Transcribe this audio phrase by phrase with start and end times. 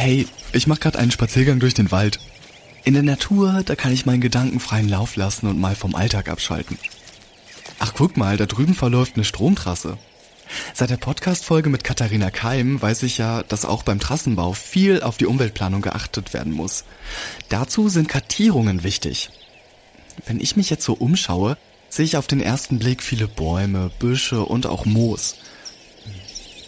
[0.00, 2.20] Hey, ich mache gerade einen Spaziergang durch den Wald.
[2.84, 6.28] In der Natur, da kann ich meinen Gedanken freien Lauf lassen und mal vom Alltag
[6.28, 6.78] abschalten.
[7.80, 9.98] Ach, guck mal, da drüben verläuft eine Stromtrasse.
[10.72, 15.16] Seit der Podcast-Folge mit Katharina Keim weiß ich ja, dass auch beim Trassenbau viel auf
[15.16, 16.84] die Umweltplanung geachtet werden muss.
[17.48, 19.30] Dazu sind Kartierungen wichtig.
[20.26, 21.58] Wenn ich mich jetzt so umschaue,
[21.88, 25.34] sehe ich auf den ersten Blick viele Bäume, Büsche und auch Moos.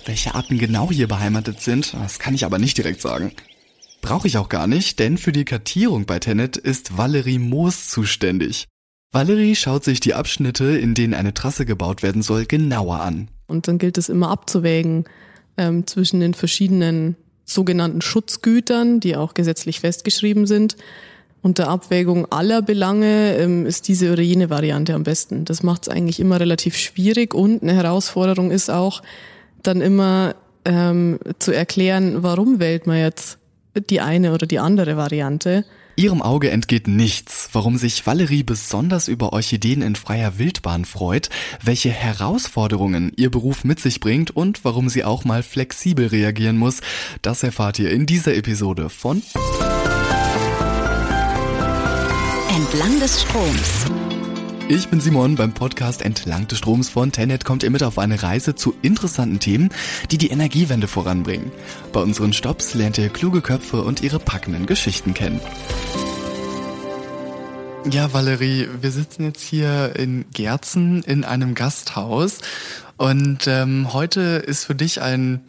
[0.07, 3.33] Welche Arten genau hier beheimatet sind, das kann ich aber nicht direkt sagen.
[4.01, 8.67] Brauche ich auch gar nicht, denn für die Kartierung bei Tenet ist Valerie Moos zuständig.
[9.13, 13.29] Valerie schaut sich die Abschnitte, in denen eine Trasse gebaut werden soll, genauer an.
[13.47, 15.05] Und dann gilt es immer abzuwägen
[15.57, 20.77] ähm, zwischen den verschiedenen sogenannten Schutzgütern, die auch gesetzlich festgeschrieben sind.
[21.43, 25.45] Unter Abwägung aller Belange ähm, ist diese oder jene Variante am besten.
[25.45, 29.03] Das macht es eigentlich immer relativ schwierig und eine Herausforderung ist auch
[29.63, 33.39] dann immer ähm, zu erklären, warum wählt man jetzt
[33.75, 35.65] die eine oder die andere Variante.
[35.97, 41.29] Ihrem Auge entgeht nichts, warum sich Valerie besonders über Orchideen in freier Wildbahn freut,
[41.63, 46.81] welche Herausforderungen ihr Beruf mit sich bringt und warum sie auch mal flexibel reagieren muss.
[47.23, 49.23] Das erfahrt ihr in dieser Episode von
[52.49, 53.87] Entlang des Stroms.
[54.73, 55.35] Ich bin Simon.
[55.35, 59.41] Beim Podcast Entlang des Stroms von Tenet kommt ihr mit auf eine Reise zu interessanten
[59.41, 59.71] Themen,
[60.13, 61.51] die die Energiewende voranbringen.
[61.93, 65.41] Bei unseren Stops lernt ihr kluge Köpfe und ihre packenden Geschichten kennen.
[67.91, 72.39] Ja, Valerie, wir sitzen jetzt hier in Gerzen in einem Gasthaus
[72.97, 75.41] und ähm, heute ist für dich ein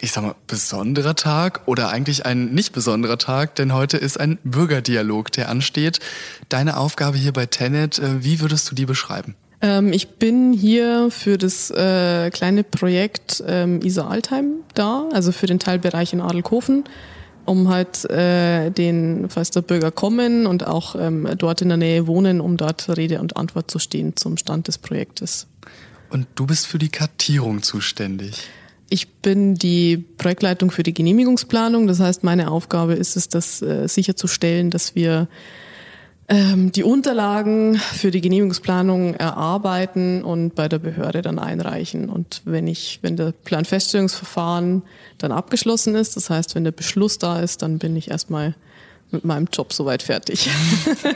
[0.00, 4.38] ich sag mal, besonderer Tag oder eigentlich ein nicht besonderer Tag, denn heute ist ein
[4.44, 6.00] Bürgerdialog, der ansteht.
[6.48, 9.34] Deine Aufgabe hier bei Tenet, äh, wie würdest du die beschreiben?
[9.60, 15.46] Ähm, ich bin hier für das äh, kleine Projekt ähm, Isa Altheim da, also für
[15.46, 16.84] den Teilbereich in Adelkofen,
[17.46, 22.06] um halt äh, den, falls der Bürger kommen und auch ähm, dort in der Nähe
[22.06, 25.46] wohnen, um dort Rede und Antwort zu stehen zum Stand des Projektes.
[26.10, 28.48] Und du bist für die Kartierung zuständig.
[28.90, 31.86] Ich bin die Projektleitung für die Genehmigungsplanung.
[31.86, 35.28] Das heißt, meine Aufgabe ist es, das äh, sicherzustellen, dass wir
[36.28, 42.08] ähm, die Unterlagen für die Genehmigungsplanung erarbeiten und bei der Behörde dann einreichen.
[42.08, 44.82] Und wenn ich, wenn der Planfeststellungsverfahren
[45.18, 48.54] dann abgeschlossen ist, das heißt, wenn der Beschluss da ist, dann bin ich erstmal
[49.14, 50.50] mit meinem Job soweit fertig.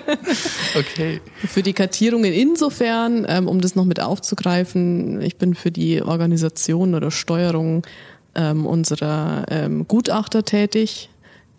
[0.79, 1.21] okay.
[1.47, 6.95] Für die Kartierungen insofern, ähm, um das noch mit aufzugreifen, ich bin für die Organisation
[6.95, 7.87] oder Steuerung
[8.35, 11.11] ähm, unserer ähm, Gutachter tätig,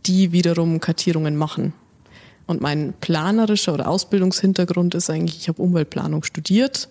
[0.05, 1.73] die wiederum Kartierungen machen.
[2.47, 6.89] Und mein planerischer oder Ausbildungshintergrund ist eigentlich, ich habe Umweltplanung studiert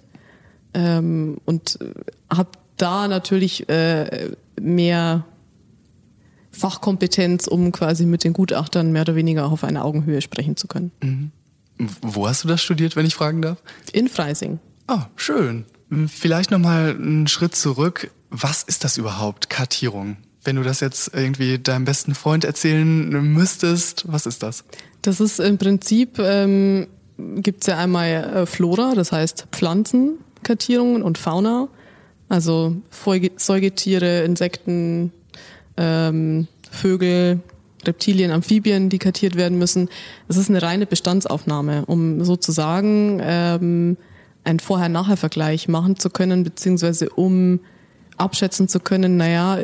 [0.74, 1.78] ähm, und
[2.30, 5.24] habe da natürlich äh, mehr
[6.50, 10.92] Fachkompetenz, um quasi mit den Gutachtern mehr oder weniger auf einer Augenhöhe sprechen zu können.
[11.02, 11.30] Mhm.
[12.02, 13.62] Wo hast du das studiert, wenn ich fragen darf?
[13.92, 14.58] In Freising.
[14.86, 15.64] Ah, schön.
[16.06, 18.10] Vielleicht nochmal einen Schritt zurück.
[18.30, 20.16] Was ist das überhaupt, Kartierung?
[20.44, 24.64] Wenn du das jetzt irgendwie deinem besten Freund erzählen müsstest, was ist das?
[25.02, 26.88] Das ist im Prinzip, ähm,
[27.36, 31.68] gibt es ja einmal äh, Flora, das heißt Pflanzenkartierungen und Fauna.
[32.28, 32.76] Also
[33.36, 35.12] Säugetiere, Insekten,
[35.78, 37.40] ähm, Vögel,
[37.86, 39.88] Reptilien, Amphibien, die kartiert werden müssen.
[40.28, 43.96] Es ist eine reine Bestandsaufnahme, um sozusagen ähm,
[44.44, 47.60] einen Vorher-Nachher-Vergleich machen zu können, beziehungsweise um
[48.16, 49.58] abschätzen zu können, naja,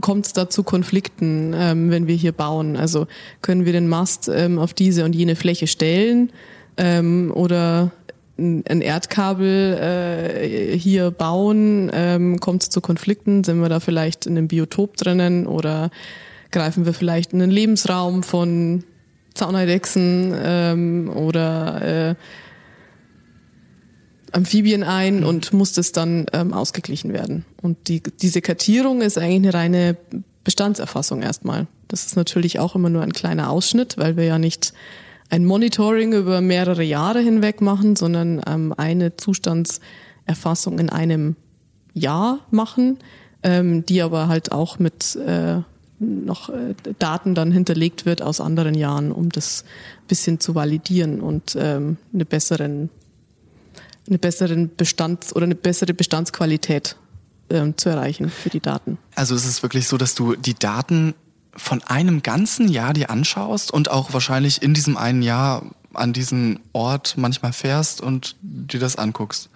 [0.00, 2.76] kommt es da zu Konflikten, ähm, wenn wir hier bauen?
[2.76, 3.06] Also
[3.42, 6.30] können wir den Mast ähm, auf diese und jene Fläche stellen
[6.76, 7.90] ähm, oder
[8.36, 13.44] ein Erdkabel äh, hier bauen, ähm, kommt es zu Konflikten?
[13.44, 15.90] Sind wir da vielleicht in einem Biotop drinnen oder
[16.50, 18.84] greifen wir vielleicht in einen Lebensraum von
[19.34, 22.14] Zauneidechsen ähm, oder äh,
[24.32, 25.26] Amphibien ein mhm.
[25.26, 27.44] und muss das dann ähm, ausgeglichen werden.
[27.62, 29.96] Und die, diese Kartierung ist eigentlich eine reine
[30.42, 31.66] Bestandserfassung erstmal.
[31.88, 34.72] Das ist natürlich auch immer nur ein kleiner Ausschnitt, weil wir ja nicht
[35.34, 41.34] ein Monitoring über mehrere Jahre hinweg machen, sondern ähm, eine Zustandserfassung in einem
[41.92, 42.98] Jahr machen,
[43.42, 45.56] ähm, die aber halt auch mit äh,
[45.98, 49.64] noch äh, Daten dann hinterlegt wird aus anderen Jahren, um das
[50.06, 52.90] bisschen zu validieren und ähm, eine besseren
[54.06, 56.94] eine besseren Bestands oder eine bessere Bestandsqualität
[57.50, 58.98] ähm, zu erreichen für die Daten.
[59.16, 61.14] Also ist es wirklich so, dass du die Daten
[61.56, 65.62] von einem ganzen Jahr dir anschaust und auch wahrscheinlich in diesem einen Jahr
[65.92, 69.48] an diesen Ort manchmal fährst und dir das anguckst?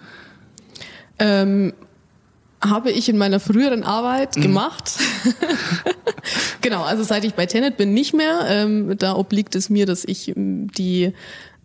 [1.19, 1.73] Ähm,
[2.61, 4.43] habe ich in meiner früheren Arbeit mhm.
[4.43, 4.99] gemacht.
[6.61, 8.47] genau, also seit ich bei Tenet bin, nicht mehr.
[8.49, 11.13] Ähm, da obliegt es mir, dass ich ähm, die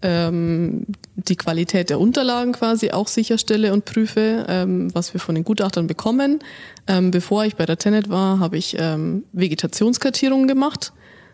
[0.04, 0.86] ähm,
[1.16, 5.88] die Qualität der Unterlagen quasi auch sicherstelle und prüfe, ähm, was wir von den Gutachtern
[5.88, 6.40] bekommen.
[6.88, 10.94] Ähm, bevor ich bei der Tenet war, habe ich ähm, Vegetationskartierungen gemacht.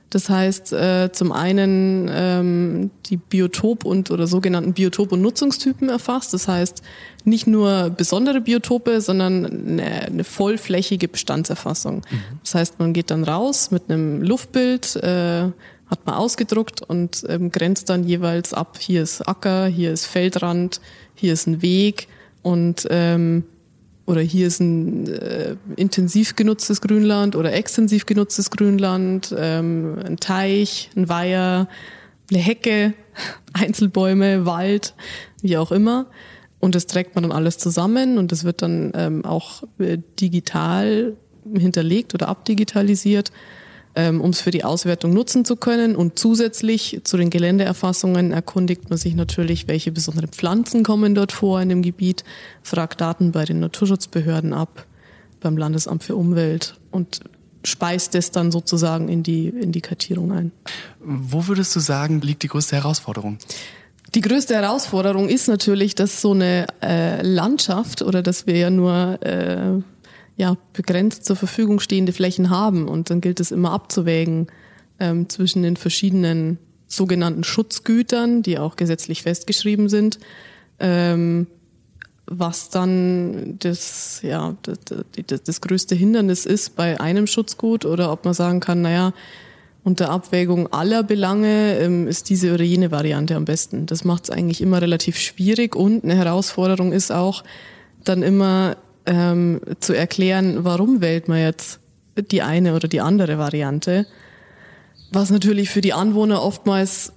[0.09, 6.33] Das heißt, äh, zum einen ähm, die Biotop- und oder sogenannten Biotop- und Nutzungstypen erfasst.
[6.33, 6.81] Das heißt,
[7.25, 11.97] nicht nur besondere Biotope, sondern eine, eine vollflächige Bestandserfassung.
[12.09, 12.21] Mhm.
[12.43, 15.49] Das heißt, man geht dann raus mit einem Luftbild, äh,
[15.89, 20.81] hat man ausgedruckt und ähm, grenzt dann jeweils ab, hier ist Acker, hier ist Feldrand,
[21.15, 22.07] hier ist ein Weg
[22.41, 23.43] und ähm,
[24.05, 30.89] oder hier ist ein äh, intensiv genutztes Grünland oder extensiv genutztes Grünland, ähm, ein Teich,
[30.95, 31.67] ein Weiher,
[32.31, 32.93] eine Hecke,
[33.53, 34.95] Einzelbäume, Wald,
[35.41, 36.07] wie auch immer.
[36.59, 41.15] Und das trägt man dann alles zusammen und das wird dann ähm, auch äh, digital
[41.55, 43.31] hinterlegt oder abdigitalisiert
[43.95, 45.95] um es für die Auswertung nutzen zu können.
[45.95, 51.61] Und zusätzlich zu den Geländeerfassungen erkundigt man sich natürlich, welche besonderen Pflanzen kommen dort vor
[51.61, 52.23] in dem Gebiet,
[52.63, 54.85] fragt Daten bei den Naturschutzbehörden ab,
[55.41, 57.21] beim Landesamt für Umwelt und
[57.63, 60.51] speist es dann sozusagen in die, in die Kartierung ein.
[60.99, 63.37] Wo würdest du sagen, liegt die größte Herausforderung?
[64.15, 69.21] Die größte Herausforderung ist natürlich, dass so eine äh, Landschaft oder dass wir ja nur
[69.21, 69.81] äh,
[70.39, 72.87] ja, begrenzt zur Verfügung stehende Flächen haben.
[72.87, 74.47] Und dann gilt es immer abzuwägen
[74.97, 76.57] ähm, zwischen den verschiedenen
[76.87, 80.17] sogenannten Schutzgütern, die auch gesetzlich festgeschrieben sind,
[80.79, 81.47] ähm,
[82.25, 84.77] was dann das, ja, das,
[85.27, 89.11] das, das größte Hindernis ist bei einem Schutzgut oder ob man sagen kann, naja,
[89.83, 93.87] unter Abwägung aller Belange ähm, ist diese oder jene Variante am besten.
[93.87, 97.43] Das macht es eigentlich immer relativ schwierig und eine Herausforderung ist auch
[98.05, 98.77] dann immer
[99.09, 101.79] ähm, zu erklären, warum wählt man jetzt
[102.15, 104.05] die eine oder die andere Variante.
[105.11, 107.13] Was natürlich für die Anwohner oftmals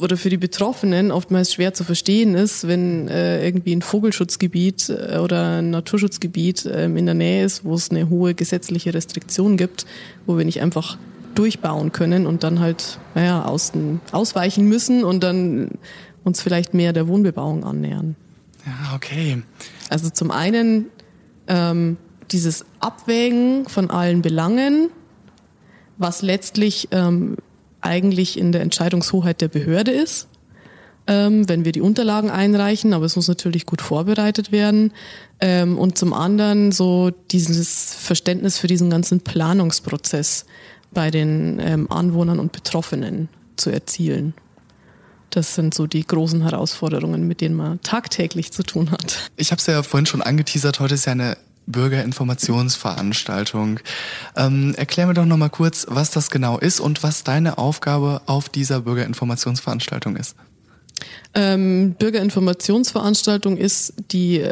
[0.00, 5.18] oder für die Betroffenen oftmals schwer zu verstehen ist, wenn äh, irgendwie ein Vogelschutzgebiet äh,
[5.18, 9.86] oder ein Naturschutzgebiet äh, in der Nähe ist, wo es eine hohe gesetzliche Restriktion gibt,
[10.26, 10.98] wo wir nicht einfach
[11.34, 15.70] durchbauen können und dann halt naja, außen, ausweichen müssen und dann
[16.24, 18.16] uns vielleicht mehr der Wohnbebauung annähern.
[18.94, 19.42] Okay.
[19.88, 20.90] Also zum einen
[21.48, 21.96] ähm,
[22.30, 24.90] dieses Abwägen von allen Belangen,
[25.96, 27.36] was letztlich ähm,
[27.80, 30.28] eigentlich in der Entscheidungshoheit der Behörde ist,
[31.06, 34.92] ähm, wenn wir die Unterlagen einreichen, aber es muss natürlich gut vorbereitet werden.
[35.40, 40.46] Ähm, und zum anderen so dieses Verständnis für diesen ganzen Planungsprozess
[40.92, 44.34] bei den ähm, Anwohnern und Betroffenen zu erzielen.
[45.34, 49.32] Das sind so die großen Herausforderungen, mit denen man tagtäglich zu tun hat.
[49.36, 51.36] Ich habe es ja vorhin schon angeteasert, heute ist ja eine
[51.66, 53.80] Bürgerinformationsveranstaltung.
[54.36, 58.48] Ähm, erklär mir doch nochmal kurz, was das genau ist und was deine Aufgabe auf
[58.48, 60.36] dieser Bürgerinformationsveranstaltung ist.
[61.34, 64.48] Ähm, Bürgerinformationsveranstaltung ist die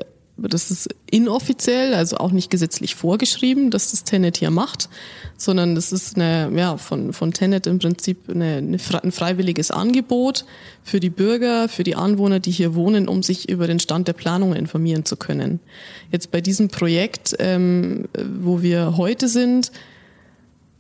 [0.49, 4.89] das ist inoffiziell, also auch nicht gesetzlich vorgeschrieben, dass das Tenet hier macht,
[5.37, 10.45] sondern das ist eine, ja, von, von Tenet im Prinzip eine, eine, ein freiwilliges Angebot
[10.83, 14.15] für die Bürger, für die Anwohner, die hier wohnen, um sich über den Stand der
[14.15, 15.61] Planung informieren zu können.
[16.11, 18.09] Jetzt bei diesem Projekt, ähm,
[18.41, 19.73] wo wir heute sind,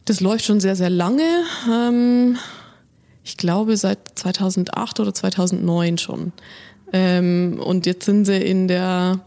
[0.04, 1.22] das läuft schon sehr, sehr lange.
[1.70, 2.36] Ähm,
[3.24, 6.32] ich glaube seit 2008 oder 2009 schon.
[6.92, 9.20] Ähm, und jetzt sind sie in der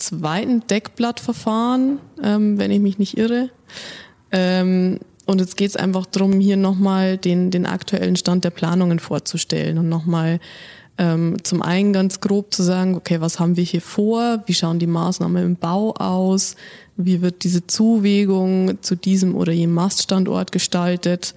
[0.00, 3.50] zweiten Deckblattverfahren, ähm, wenn ich mich nicht irre.
[4.32, 8.98] Ähm, und jetzt geht es einfach darum, hier nochmal den, den aktuellen Stand der Planungen
[8.98, 10.40] vorzustellen und nochmal
[10.98, 14.42] ähm, zum einen ganz grob zu sagen, okay, was haben wir hier vor?
[14.46, 16.56] Wie schauen die Maßnahmen im Bau aus?
[16.96, 21.34] Wie wird diese Zuwegung zu diesem oder jenem Maststandort gestaltet?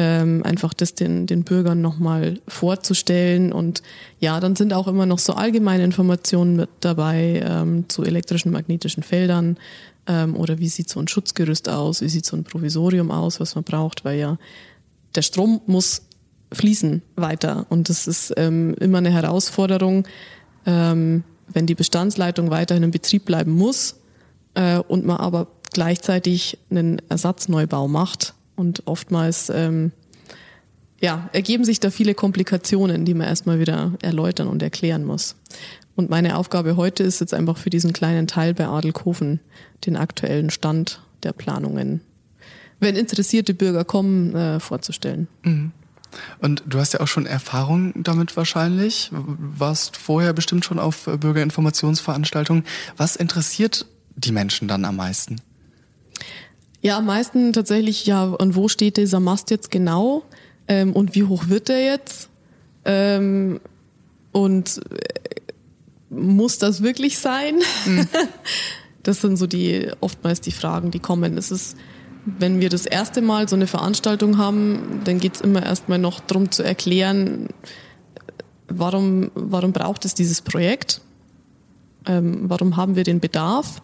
[0.00, 3.50] Ähm, einfach das den, den Bürgern nochmal vorzustellen.
[3.50, 3.82] Und
[4.20, 9.02] ja, dann sind auch immer noch so allgemeine Informationen mit dabei ähm, zu elektrischen, magnetischen
[9.02, 9.56] Feldern
[10.06, 13.56] ähm, oder wie sieht so ein Schutzgerüst aus, wie sieht so ein Provisorium aus, was
[13.56, 14.38] man braucht, weil ja
[15.16, 16.02] der Strom muss
[16.52, 17.66] fließen weiter.
[17.68, 20.06] Und das ist ähm, immer eine Herausforderung,
[20.64, 23.96] ähm, wenn die Bestandsleitung weiterhin in Betrieb bleiben muss
[24.54, 29.92] äh, und man aber gleichzeitig einen Ersatzneubau macht, und oftmals ähm,
[31.00, 35.36] ja, ergeben sich da viele Komplikationen, die man erstmal wieder erläutern und erklären muss.
[35.94, 39.40] Und meine Aufgabe heute ist jetzt einfach für diesen kleinen Teil bei Adelkofen
[39.86, 42.00] den aktuellen Stand der Planungen,
[42.80, 45.28] wenn interessierte Bürger kommen, äh, vorzustellen.
[45.42, 45.72] Mhm.
[46.40, 51.16] Und du hast ja auch schon Erfahrung damit wahrscheinlich, warst vorher bestimmt schon auf äh,
[51.16, 52.64] Bürgerinformationsveranstaltungen.
[52.96, 53.86] Was interessiert
[54.16, 55.36] die Menschen dann am meisten?
[56.80, 60.22] Ja, am meisten tatsächlich, ja, und wo steht dieser Mast jetzt genau
[60.68, 62.28] ähm, und wie hoch wird der jetzt?
[62.84, 63.60] Ähm,
[64.32, 65.40] und äh,
[66.10, 67.56] muss das wirklich sein?
[67.86, 68.08] Mhm.
[69.04, 71.38] Das sind so die oftmals die Fragen, die kommen.
[71.38, 71.78] Es ist,
[72.26, 76.20] wenn wir das erste Mal so eine Veranstaltung haben, dann geht es immer erstmal noch
[76.20, 77.48] darum zu erklären,
[78.68, 81.00] warum, warum braucht es dieses Projekt?
[82.06, 83.80] Ähm, warum haben wir den Bedarf?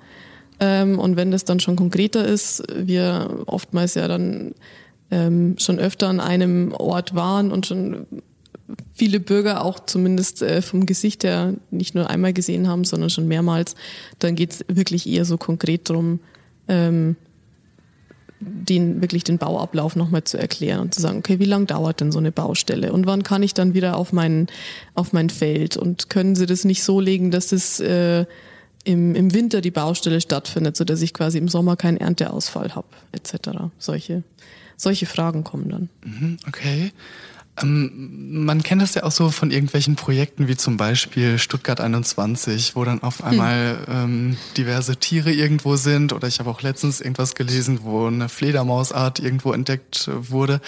[0.61, 4.55] Ähm, und wenn das dann schon konkreter ist, wir oftmals ja dann
[5.11, 8.07] ähm, schon öfter an einem Ort waren und schon
[8.95, 13.29] viele Bürger auch zumindest äh, vom Gesicht her nicht nur einmal gesehen haben, sondern schon
[13.29, 13.75] mehrmals,
[14.19, 16.21] dann geht es wirklich eher so konkret darum,
[16.69, 17.17] ähm,
[18.41, 22.13] den wirklich den Bauablauf nochmal zu erklären und zu sagen, okay, wie lange dauert denn
[22.13, 22.93] so eine Baustelle?
[22.93, 24.49] Und wann kann ich dann wieder auf mein
[24.95, 25.77] auf mein Feld?
[25.77, 28.27] Und können Sie das nicht so legen, dass es äh,
[28.85, 32.89] im, im Winter die Baustelle stattfindet, so dass ich quasi im Sommer keinen Ernteausfall habe,
[33.13, 33.51] etc.
[33.79, 34.23] Solche,
[34.77, 35.89] solche Fragen kommen dann.
[36.05, 36.93] Mhm, okay.
[37.63, 42.75] Ähm, man kennt das ja auch so von irgendwelchen Projekten wie zum Beispiel Stuttgart 21,
[42.75, 43.27] wo dann auf hm.
[43.27, 43.95] einmal hm.
[43.95, 46.13] ähm, diverse Tiere irgendwo sind.
[46.13, 50.61] Oder ich habe auch letztens irgendwas gelesen, wo eine Fledermausart irgendwo entdeckt wurde.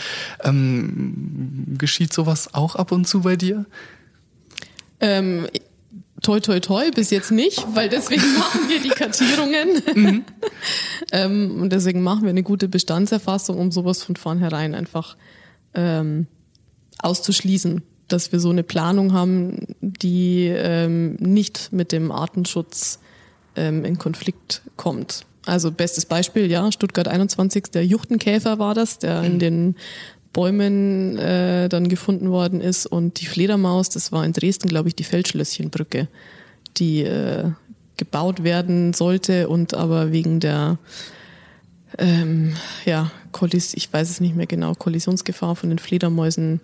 [0.43, 3.67] Ähm, geschieht sowas auch ab und zu bei dir?
[5.01, 5.47] Ähm,
[6.27, 9.83] toi, toi, toi, bis jetzt nicht, weil deswegen machen wir die Kartierungen.
[9.95, 10.25] Mhm.
[11.13, 15.17] ähm, und deswegen machen wir eine gute Bestandserfassung, um sowas von vornherein einfach
[15.75, 16.27] ähm,
[16.99, 22.99] auszuschließen, dass wir so eine Planung haben, die ähm, nicht mit dem Artenschutz
[23.55, 25.27] ähm, in Konflikt kommt.
[25.45, 29.39] Also bestes Beispiel, ja, Stuttgart 21, der Juchtenkäfer war das, der in mhm.
[29.39, 29.77] den
[30.37, 34.95] Bäumen äh, dann gefunden worden ist und die Fledermaus, das war in Dresden, glaube ich,
[34.95, 36.09] die Feldschlösschenbrücke,
[36.77, 37.53] die äh,
[37.97, 40.77] gebaut werden sollte und aber wegen der
[41.97, 46.61] ähm, ja, Kollis ich weiß es nicht mehr genau, Kollisionsgefahr von den Fledermäusen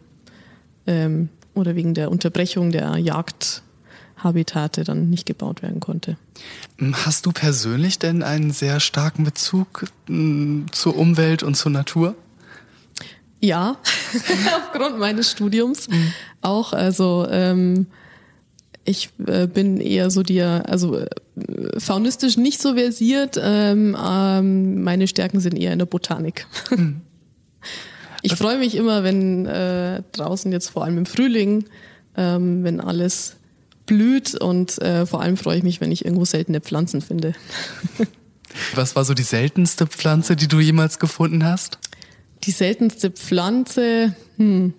[0.87, 6.19] ähm, oder wegen der Unterbrechung der Jagdhabitate dann nicht gebaut werden konnte.
[6.93, 12.15] Hast du persönlich denn einen sehr starken Bezug mh, zur Umwelt und zur Natur?
[13.43, 13.77] Ja,
[14.57, 16.13] aufgrund meines Studiums mhm.
[16.43, 16.73] auch.
[16.73, 17.87] Also ähm,
[18.85, 21.09] ich äh, bin eher so dir, also äh,
[21.79, 23.39] faunistisch nicht so versiert.
[23.43, 26.47] Ähm, ähm, meine Stärken sind eher in der Botanik.
[26.71, 27.03] Mhm.
[28.25, 31.65] Ich freue mich immer, wenn äh, draußen jetzt vor allem im Frühling,
[32.17, 33.35] ähm, wenn alles
[33.85, 37.35] blüht und äh, vor allem freue ich mich, wenn ich irgendwo seltene Pflanzen finde.
[38.77, 41.79] Was war so die seltenste Pflanze, die du jemals gefunden hast?
[42.45, 44.75] Die seltenste Pflanze, hm,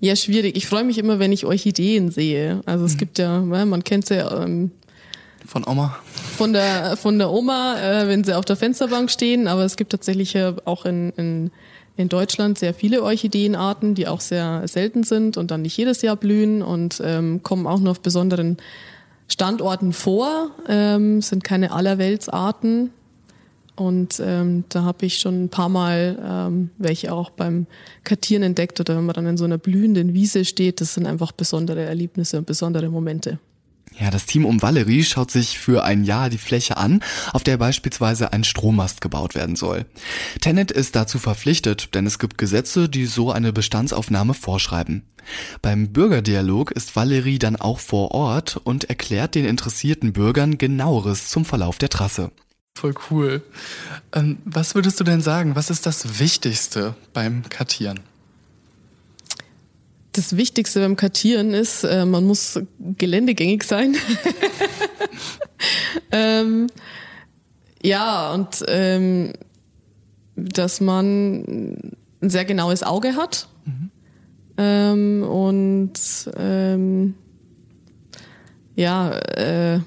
[0.00, 0.56] ja, schwierig.
[0.56, 2.60] Ich freue mich immer, wenn ich Orchideen sehe.
[2.66, 2.98] Also es mhm.
[2.98, 4.44] gibt ja, man kennt sie ja.
[4.44, 4.70] Ähm,
[5.46, 5.96] von Oma?
[6.36, 9.90] Von der, von der Oma, äh, wenn sie auf der Fensterbank stehen, aber es gibt
[9.90, 11.50] tatsächlich ja auch in, in,
[11.96, 16.16] in Deutschland sehr viele Orchideenarten, die auch sehr selten sind und dann nicht jedes Jahr
[16.16, 18.58] blühen und ähm, kommen auch nur auf besonderen
[19.28, 22.90] Standorten vor, ähm, sind keine Allerweltsarten.
[23.80, 27.66] Und ähm, da habe ich schon ein paar Mal ähm, welche auch beim
[28.04, 31.32] Kartieren entdeckt oder wenn man dann in so einer blühenden Wiese steht, das sind einfach
[31.32, 33.38] besondere Erlebnisse und besondere Momente.
[33.98, 37.56] Ja, das Team um Valerie schaut sich für ein Jahr die Fläche an, auf der
[37.56, 39.86] beispielsweise ein Strommast gebaut werden soll.
[40.42, 45.04] Tenet ist dazu verpflichtet, denn es gibt Gesetze, die so eine Bestandsaufnahme vorschreiben.
[45.62, 51.46] Beim Bürgerdialog ist Valerie dann auch vor Ort und erklärt den interessierten Bürgern genaueres zum
[51.46, 52.30] Verlauf der Trasse.
[52.80, 53.42] Voll cool.
[54.14, 55.54] Ähm, was würdest du denn sagen?
[55.54, 58.00] Was ist das Wichtigste beim Kartieren?
[60.12, 63.96] Das Wichtigste beim Kartieren ist, äh, man muss geländegängig sein.
[66.10, 66.68] ähm,
[67.82, 69.34] ja, und ähm,
[70.36, 73.50] dass man ein sehr genaues Auge hat.
[73.66, 73.90] Mhm.
[74.56, 77.14] Ähm, und ähm,
[78.74, 79.80] ja, äh,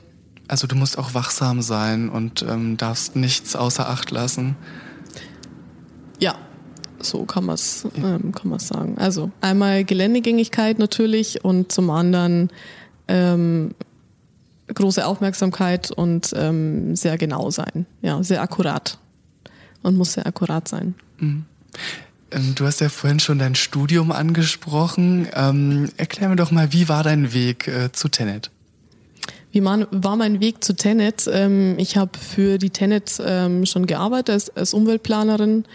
[0.47, 4.55] also du musst auch wachsam sein und ähm, darfst nichts außer Acht lassen.
[6.19, 6.35] Ja,
[6.99, 8.97] so kann man es ähm, kann man's sagen.
[8.97, 12.49] Also einmal Geländegängigkeit natürlich und zum anderen
[13.07, 13.73] ähm,
[14.73, 17.85] große Aufmerksamkeit und ähm, sehr genau sein.
[18.01, 18.97] Ja, sehr akkurat.
[19.81, 20.95] Und muss sehr akkurat sein.
[21.17, 21.45] Mhm.
[22.31, 25.27] Ähm, du hast ja vorhin schon dein Studium angesprochen.
[25.33, 28.49] Ähm, erklär mir doch mal, wie war dein Weg äh, zu Tenet?
[29.53, 31.29] Wie war mein Weg zu Tenet?
[31.31, 35.65] Ähm, ich habe für die Tenet ähm, schon gearbeitet als, als Umweltplanerin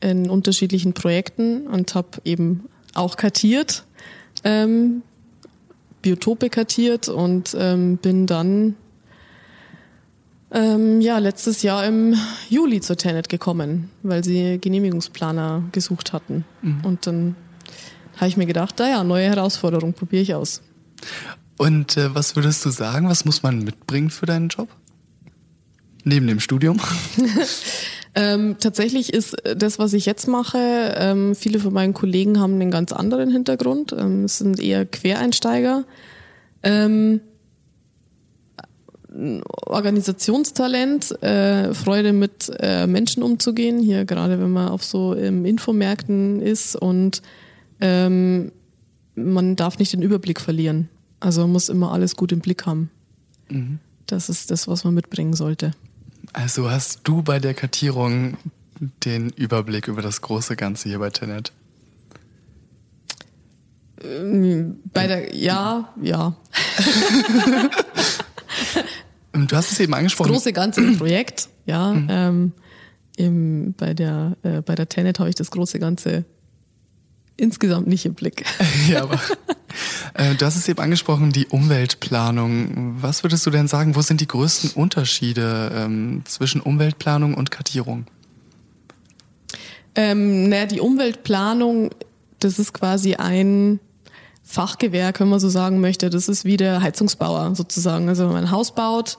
[0.00, 3.84] in unterschiedlichen Projekten und habe eben auch kartiert,
[4.42, 5.02] ähm,
[6.02, 8.74] Biotope kartiert und ähm, bin dann
[10.50, 12.16] ähm, ja letztes Jahr im
[12.48, 16.44] Juli zur Tenet gekommen, weil sie Genehmigungsplaner gesucht hatten.
[16.62, 16.84] Mhm.
[16.84, 17.36] Und dann
[18.16, 20.62] habe ich mir gedacht, naja, neue Herausforderung, probiere ich aus.
[21.60, 24.70] Und äh, was würdest du sagen, was muss man mitbringen für deinen Job?
[26.04, 26.80] Neben dem Studium?
[28.14, 30.56] ähm, tatsächlich ist das, was ich jetzt mache,
[30.96, 33.92] ähm, viele von meinen Kollegen haben einen ganz anderen Hintergrund.
[33.92, 35.84] Ähm, sind eher Quereinsteiger.
[36.62, 37.20] Ähm,
[39.66, 46.40] Organisationstalent, äh, Freude mit äh, Menschen umzugehen, hier gerade wenn man auf so im Infomärkten
[46.40, 47.20] ist und
[47.82, 48.50] ähm,
[49.14, 50.88] man darf nicht den Überblick verlieren.
[51.20, 52.90] Also man muss immer alles gut im Blick haben.
[53.48, 53.78] Mhm.
[54.06, 55.72] Das ist das, was man mitbringen sollte.
[56.32, 58.36] Also hast du bei der Kartierung
[59.04, 61.52] den Überblick über das große Ganze hier bei Tenet?
[64.02, 66.34] Ähm, bei der, ja, ja.
[69.32, 70.32] du hast es eben angesprochen.
[70.32, 71.92] Das große ganze Projekt, ja.
[71.92, 72.06] Mhm.
[72.10, 72.52] Ähm,
[73.16, 76.24] im, bei der, äh, bei der Tenet habe ich das große ganze
[77.40, 78.44] insgesamt nicht im Blick.
[78.88, 79.18] ja, aber
[80.14, 82.96] äh, du hast es eben angesprochen, die Umweltplanung.
[83.00, 88.06] Was würdest du denn sagen, wo sind die größten Unterschiede ähm, zwischen Umweltplanung und Kartierung?
[89.94, 91.90] Ähm, naja, die Umweltplanung,
[92.38, 93.80] das ist quasi ein
[94.44, 96.10] Fachgewerk, wenn man so sagen möchte.
[96.10, 98.08] Das ist wie der Heizungsbauer sozusagen.
[98.08, 99.18] Also wenn man ein Haus baut,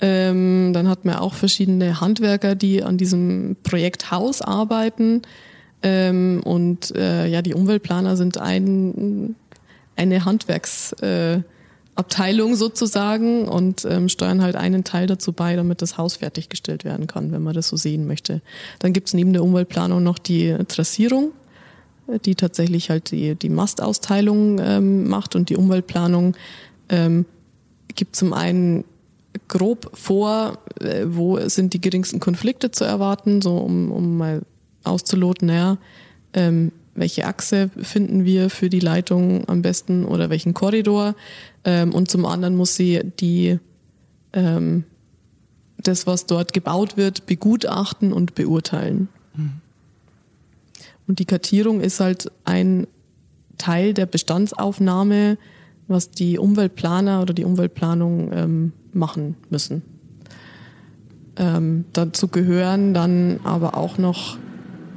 [0.00, 5.22] ähm, dann hat man auch verschiedene Handwerker, die an diesem Projekt Haus arbeiten.
[5.86, 9.36] Ähm, und äh, ja, die Umweltplaner sind ein,
[9.94, 16.16] eine Handwerksabteilung äh, sozusagen und ähm, steuern halt einen Teil dazu bei, damit das Haus
[16.16, 18.42] fertiggestellt werden kann, wenn man das so sehen möchte.
[18.80, 21.30] Dann gibt's neben der Umweltplanung noch die Trassierung,
[22.24, 26.36] die tatsächlich halt die, die Mastausteilung ähm, macht und die Umweltplanung
[26.88, 27.26] ähm,
[27.94, 28.82] gibt zum einen
[29.46, 34.42] grob vor, äh, wo sind die geringsten Konflikte zu erwarten, so um, um mal
[34.86, 35.78] auszuloten, naja,
[36.32, 41.14] ähm, welche Achse finden wir für die Leitung am besten oder welchen Korridor.
[41.64, 43.58] Ähm, und zum anderen muss sie die
[44.32, 44.84] ähm,
[45.78, 49.08] das, was dort gebaut wird, begutachten und beurteilen.
[49.34, 49.52] Mhm.
[51.06, 52.86] Und die Kartierung ist halt ein
[53.58, 55.38] Teil der Bestandsaufnahme,
[55.88, 59.82] was die Umweltplaner oder die Umweltplanung ähm, machen müssen.
[61.36, 64.38] Ähm, dazu gehören dann aber auch noch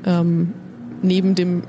[0.09, 0.53] ähm,
[1.01, 1.63] neben dem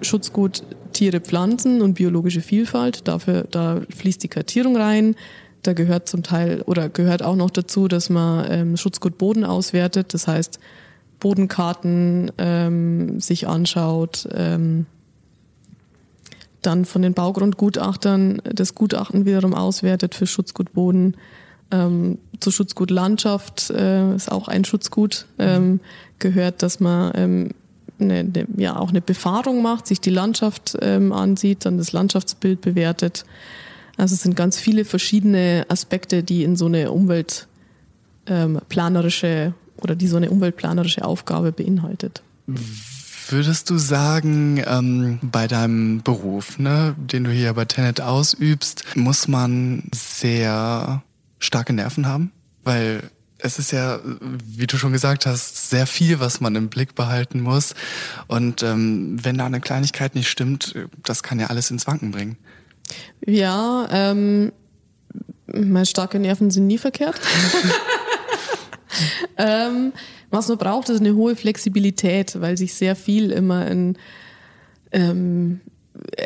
[0.00, 5.16] Schutzgut Tiere, Pflanzen und biologische Vielfalt, dafür, da fließt die Kartierung rein.
[5.62, 10.14] Da gehört zum Teil oder gehört auch noch dazu, dass man ähm, Schutzgut Boden auswertet,
[10.14, 10.60] das heißt
[11.20, 14.86] Bodenkarten ähm, sich anschaut, ähm,
[16.62, 21.16] dann von den Baugrundgutachtern das Gutachten wiederum auswertet für Schutzgut Boden.
[21.70, 25.80] Ähm, zu Schutzgut Landschaft äh, ist auch ein Schutzgut, ähm,
[26.18, 27.50] gehört, dass man ähm,
[27.98, 32.60] eine, eine, ja auch eine Befahrung macht, sich die Landschaft ähm, ansieht, dann das Landschaftsbild
[32.60, 33.24] bewertet.
[33.96, 40.08] Also es sind ganz viele verschiedene Aspekte, die in so eine umweltplanerische ähm, oder die
[40.08, 42.22] so eine umweltplanerische Aufgabe beinhaltet.
[43.28, 49.28] Würdest du sagen, ähm, bei deinem Beruf, ne, den du hier bei Tenet ausübst, muss
[49.28, 51.02] man sehr
[51.38, 52.32] starke Nerven haben?
[52.64, 53.02] Weil
[53.44, 54.00] es ist ja,
[54.46, 57.74] wie du schon gesagt hast, sehr viel, was man im Blick behalten muss.
[58.26, 62.38] Und ähm, wenn da eine Kleinigkeit nicht stimmt, das kann ja alles ins Wanken bringen.
[63.26, 64.50] Ja, ähm,
[65.46, 67.20] meine starke Nerven sind nie verkehrt.
[69.36, 69.92] ähm,
[70.30, 73.98] was man braucht, ist eine hohe Flexibilität, weil sich sehr viel immer in,
[74.90, 75.60] ähm,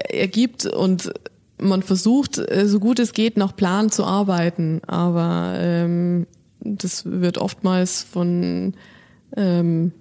[0.09, 1.13] ergibt und
[1.61, 4.83] man versucht, äh, so gut es geht, nach Plan zu arbeiten.
[4.87, 6.29] Aber ähm,
[6.61, 8.75] das wird oftmals von
[9.37, 9.92] ähm,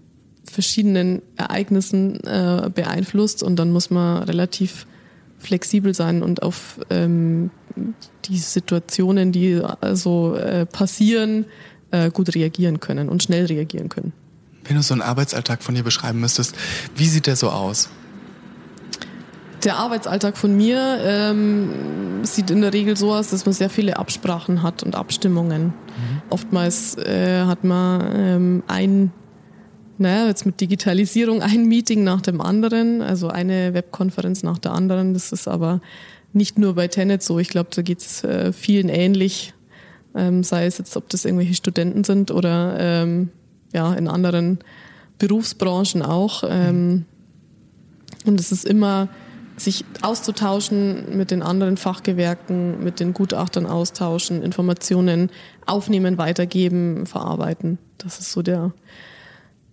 [0.43, 4.87] verschiedenen Ereignissen äh, beeinflusst und dann muss man relativ
[5.39, 7.51] flexibel sein und auf ähm,
[8.25, 11.45] die Situationen, die also äh, passieren,
[11.91, 14.13] äh, gut reagieren können und schnell reagieren können.
[14.63, 16.55] Wenn du so einen Arbeitsalltag von dir beschreiben müsstest,
[16.95, 17.89] wie sieht der so aus?
[19.63, 23.97] Der Arbeitsalltag von mir ähm, sieht in der Regel so aus, dass man sehr viele
[23.97, 25.65] Absprachen hat und Abstimmungen.
[25.65, 26.21] Mhm.
[26.29, 29.11] Oftmals äh, hat man ähm, ein,
[29.97, 35.13] naja, jetzt mit Digitalisierung ein Meeting nach dem anderen, also eine Webkonferenz nach der anderen.
[35.13, 35.81] Das ist aber
[36.33, 37.39] nicht nur bei Tenet so.
[37.39, 39.53] Ich glaube, da geht es äh, vielen ähnlich.
[40.15, 43.29] Ähm, sei es jetzt, ob das irgendwelche Studenten sind oder ähm,
[43.73, 44.59] ja, in anderen
[45.17, 46.43] Berufsbranchen auch.
[46.47, 47.05] Ähm,
[48.25, 49.09] und es ist immer
[49.57, 55.31] sich auszutauschen mit den anderen Fachgewerken, mit den Gutachtern austauschen, Informationen
[55.65, 57.79] aufnehmen, weitergeben, verarbeiten.
[57.97, 58.71] Das ist so der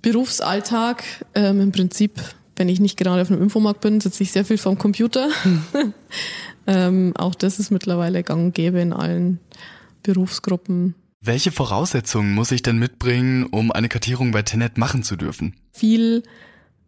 [0.01, 1.05] Berufsalltag.
[1.35, 2.21] Ähm, Im Prinzip,
[2.57, 5.29] wenn ich nicht gerade auf einem Infomarkt bin, sitze ich sehr viel vorm Computer.
[6.67, 9.39] ähm, auch das ist mittlerweile gang und gäbe in allen
[10.03, 10.95] Berufsgruppen.
[11.21, 15.55] Welche Voraussetzungen muss ich denn mitbringen, um eine Kartierung bei Tenet machen zu dürfen?
[15.73, 16.23] Viel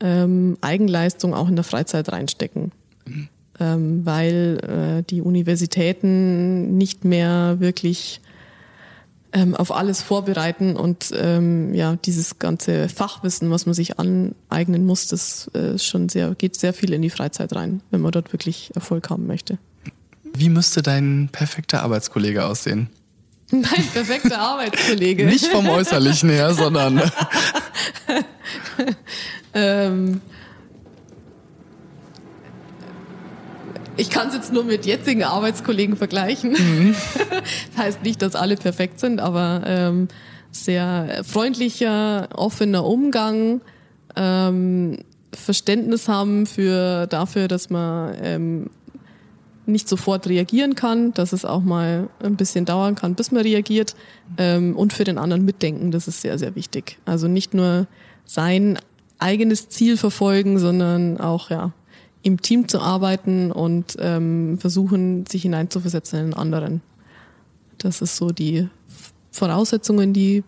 [0.00, 2.72] ähm, Eigenleistung auch in der Freizeit reinstecken.
[3.58, 8.20] Ähm, weil äh, die Universitäten nicht mehr wirklich
[9.32, 15.08] ähm, auf alles vorbereiten und ähm, ja, dieses ganze Fachwissen, was man sich aneignen muss,
[15.08, 18.70] das äh, schon sehr, geht sehr viel in die Freizeit rein, wenn man dort wirklich
[18.74, 19.58] Erfolg haben möchte.
[20.34, 22.88] Wie müsste dein perfekter Arbeitskollege aussehen?
[23.50, 25.26] Mein perfekter Arbeitskollege.
[25.26, 27.00] Nicht vom Äußerlichen her, sondern.
[29.54, 30.20] ähm,
[33.96, 36.52] ich kann es jetzt nur mit jetzigen Arbeitskollegen vergleichen.
[36.52, 36.94] Mhm.
[37.74, 40.08] das heißt nicht, dass alle perfekt sind, aber ähm,
[40.50, 43.60] sehr freundlicher, offener Umgang,
[44.16, 44.98] ähm,
[45.32, 48.70] Verständnis haben für dafür, dass man ähm,
[49.66, 53.96] nicht sofort reagieren kann, dass es auch mal ein bisschen dauern kann, bis man reagiert
[54.38, 56.98] ähm, und für den anderen mitdenken, das ist sehr, sehr wichtig.
[57.04, 57.86] Also nicht nur
[58.24, 58.78] sein
[59.18, 61.72] eigenes Ziel verfolgen, sondern auch ja
[62.26, 66.80] im Team zu arbeiten und ähm, versuchen, sich hineinzuversetzen in den anderen.
[67.78, 68.68] Das ist so die
[69.30, 70.42] Voraussetzungen, die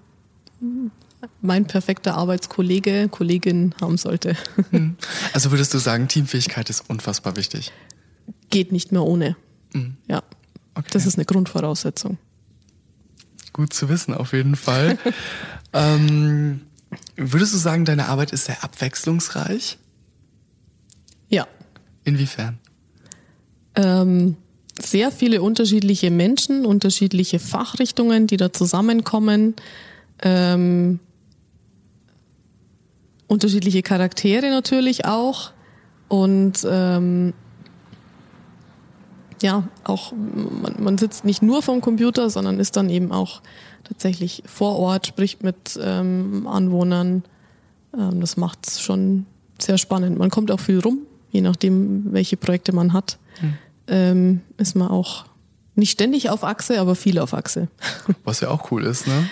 [1.40, 4.34] mein perfekter Arbeitskollege, Kollegin haben sollte.
[4.70, 4.96] Hm.
[5.32, 7.72] Also würdest du sagen, Teamfähigkeit ist unfassbar wichtig?
[8.50, 9.36] geht nicht mehr ohne.
[9.72, 9.96] Mhm.
[10.06, 10.22] Ja.
[10.74, 10.88] Okay.
[10.92, 12.18] Das ist eine Grundvoraussetzung.
[13.52, 14.98] Gut zu wissen, auf jeden Fall.
[15.72, 16.62] ähm,
[17.16, 19.78] würdest du sagen, deine Arbeit ist sehr abwechslungsreich?
[21.28, 21.46] Ja.
[22.04, 22.58] Inwiefern?
[23.74, 24.36] Ähm,
[24.80, 29.54] sehr viele unterschiedliche Menschen, unterschiedliche Fachrichtungen, die da zusammenkommen.
[30.22, 31.00] Ähm,
[33.26, 35.52] unterschiedliche Charaktere natürlich auch.
[36.08, 37.34] Und ähm,
[39.42, 43.42] ja, auch man, man sitzt nicht nur vom Computer, sondern ist dann eben auch
[43.84, 47.22] tatsächlich vor Ort, spricht mit ähm, Anwohnern.
[47.96, 49.26] Ähm, das macht es schon
[49.60, 50.18] sehr spannend.
[50.18, 53.18] Man kommt auch viel rum, je nachdem, welche Projekte man hat.
[53.40, 53.54] Mhm.
[53.88, 55.24] Ähm, ist man auch
[55.74, 57.68] nicht ständig auf Achse, aber viel auf Achse.
[58.24, 59.28] Was ja auch cool ist, ne?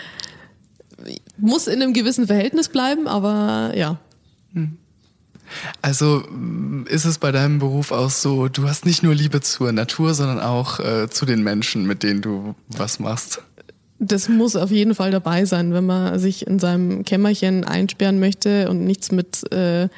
[1.36, 3.98] Muss in einem gewissen Verhältnis bleiben, aber ja.
[4.52, 4.78] Mhm.
[5.82, 9.72] Also mm, ist es bei deinem Beruf auch so, du hast nicht nur Liebe zur
[9.72, 13.42] Natur, sondern auch äh, zu den Menschen, mit denen du was machst?
[13.98, 18.68] Das muss auf jeden Fall dabei sein, wenn man sich in seinem Kämmerchen einsperren möchte
[18.68, 19.88] und nichts mit äh,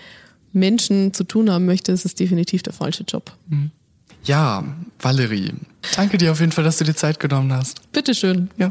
[0.53, 3.33] Menschen zu tun haben möchte, ist es definitiv der falsche Job.
[3.49, 3.71] Mhm.
[4.25, 4.65] Ja,
[5.01, 5.53] Valerie,
[5.97, 7.91] danke dir auf jeden Fall, dass du dir Zeit genommen hast.
[7.93, 8.51] Bitteschön.
[8.57, 8.71] Ja.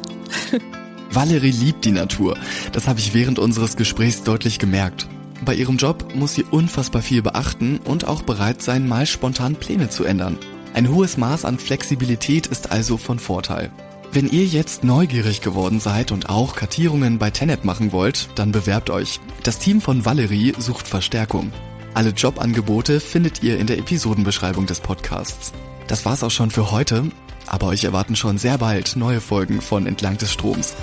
[1.11, 2.37] Valerie liebt die Natur.
[2.73, 5.07] Das habe ich während unseres Gesprächs deutlich gemerkt.
[5.45, 9.89] Bei ihrem Job muss sie unfassbar viel beachten und auch bereit sein, mal spontan Pläne
[9.89, 10.37] zu ändern.
[10.73, 13.71] Ein hohes Maß an Flexibilität ist also von Vorteil.
[14.11, 18.89] Wenn ihr jetzt neugierig geworden seid und auch Kartierungen bei Tenet machen wollt, dann bewerbt
[18.89, 19.19] euch.
[19.43, 21.51] Das Team von Valerie sucht Verstärkung.
[21.93, 25.51] Alle Jobangebote findet ihr in der Episodenbeschreibung des Podcasts.
[25.87, 27.05] Das war's auch schon für heute,
[27.45, 30.75] aber euch erwarten schon sehr bald neue Folgen von Entlang des Stroms.